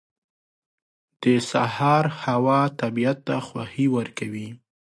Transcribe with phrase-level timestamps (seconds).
[1.23, 4.49] •د سهار هوا طبیعت ته خوښي ورکوي.